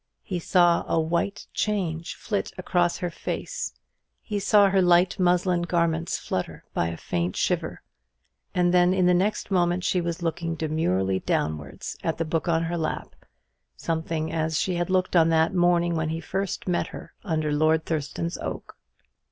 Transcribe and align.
He 0.23 0.39
saw 0.39 0.83
a 0.87 0.99
white 0.99 1.45
change 1.53 2.15
flit 2.15 2.51
across 2.57 2.97
her 2.97 3.11
face; 3.11 3.75
he 4.23 4.39
saw 4.39 4.67
her 4.71 4.81
light 4.81 5.19
muslin 5.19 5.61
garments 5.61 6.17
fluttered 6.17 6.63
by 6.73 6.87
a 6.87 6.97
faint 6.97 7.35
shiver; 7.37 7.83
and 8.55 8.73
then 8.73 8.95
in 8.95 9.05
the 9.05 9.13
next 9.13 9.51
moment 9.51 9.83
she 9.83 10.01
was 10.01 10.23
looking 10.23 10.55
demurely 10.55 11.19
downwards 11.19 11.95
at 12.03 12.17
the 12.17 12.25
book 12.25 12.47
on 12.47 12.63
her 12.63 12.79
lap, 12.79 13.13
something 13.77 14.33
as 14.33 14.57
she 14.57 14.73
had 14.73 14.89
looked 14.89 15.15
on 15.15 15.29
that 15.29 15.53
morning 15.53 15.95
when 15.95 16.09
he 16.09 16.19
first 16.19 16.67
met 16.67 16.87
her 16.87 17.13
under 17.23 17.53
Lord 17.53 17.85
Thurston's 17.85 18.39
oak. 18.39 18.75